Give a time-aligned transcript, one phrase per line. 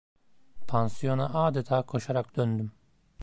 [0.67, 2.71] Pansiyona adeta koşarak döndüm.